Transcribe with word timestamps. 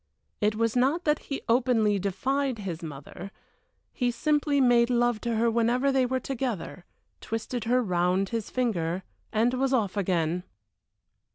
It 0.39 0.55
was 0.55 0.75
not 0.75 1.03
that 1.03 1.19
he 1.29 1.43
openly 1.47 1.99
defied 1.99 2.57
his 2.57 2.81
mother 2.81 3.29
he 3.93 4.09
simply 4.09 4.59
made 4.59 4.89
love 4.89 5.21
to 5.21 5.35
her 5.35 5.51
whenever 5.51 5.91
they 5.91 6.07
were 6.07 6.19
together, 6.19 6.85
twisted 7.19 7.65
her 7.65 7.83
round 7.83 8.29
his 8.29 8.49
finger, 8.49 9.03
and 9.31 9.53
was 9.53 9.73
off 9.73 9.95
again. 9.95 10.41